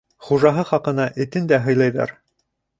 [0.27, 2.19] Хужаһы хаҡына этен дә һыйлайҙар.